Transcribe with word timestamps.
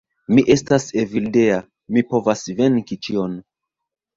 Mi 0.37 0.43
estas 0.53 0.87
Evildea, 1.01 1.59
mi 1.97 2.05
povas 2.15 2.43
venki 2.63 2.99
ĉion. 3.09 3.37